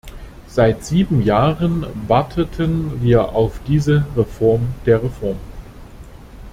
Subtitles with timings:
[0.47, 5.37] Seit sieben Jahren warteten wir auf diese Reform der Reform.